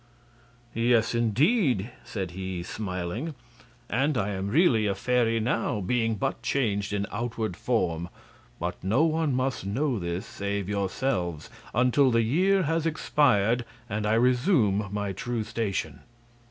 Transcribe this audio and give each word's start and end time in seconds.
"Yes, 0.73 1.13
indeed," 1.13 1.91
said 2.03 2.31
he, 2.31 2.63
smiling; 2.63 3.35
"and 3.87 4.17
I 4.17 4.29
am 4.29 4.47
really 4.47 4.87
a 4.87 4.95
fairy 4.95 5.39
now, 5.39 5.79
being 5.79 6.15
but 6.15 6.41
changed 6.41 6.91
in 6.91 7.05
outward 7.11 7.55
form. 7.55 8.09
But 8.59 8.83
no 8.83 9.03
one 9.03 9.35
must 9.35 9.63
know 9.63 9.99
this 9.99 10.25
save 10.25 10.67
yourselves, 10.67 11.51
until 11.71 12.09
the 12.09 12.23
year 12.23 12.63
has 12.63 12.87
expired 12.87 13.63
and 13.87 14.07
I 14.07 14.15
resume 14.15 14.89
my 14.91 15.11
true 15.11 15.43
station. 15.43 15.99